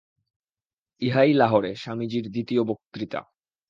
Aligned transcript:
ইহাই 1.01 1.31
লাহোরে 1.33 1.71
স্বামীজীর 1.75 2.25
দ্বিতীয় 2.29 2.61
বক্তৃতা। 2.63 3.19